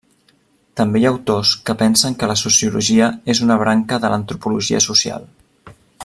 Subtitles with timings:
[0.79, 5.29] També hi ha autors que pensen que la sociologia és una branca de l'antropologia social.